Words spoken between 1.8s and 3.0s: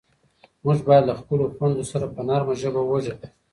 سره په نرمه ژبه